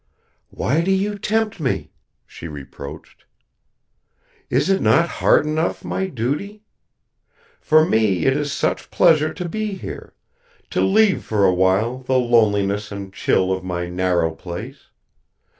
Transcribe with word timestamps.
"Why 0.49 0.81
do 0.81 0.89
you 0.91 1.19
tempt 1.19 1.59
me?" 1.59 1.91
she 2.25 2.47
reproached. 2.47 3.25
"Is 4.49 4.67
it 4.67 4.81
not 4.81 5.07
hard 5.21 5.45
enough, 5.45 5.85
my 5.85 6.07
duty? 6.07 6.63
For 7.59 7.85
me 7.85 8.25
it 8.25 8.35
is 8.35 8.51
such 8.51 8.89
pleasure 8.89 9.31
to 9.31 9.47
be 9.47 9.73
here 9.75 10.15
to 10.71 10.81
leave 10.81 11.23
for 11.23 11.45
a 11.45 11.53
while 11.53 11.99
the 11.99 12.17
loneliness 12.17 12.91
and 12.91 13.13
chill 13.13 13.51
of 13.51 13.63
my 13.63 13.89
narrow 13.89 14.33
place! 14.33 14.87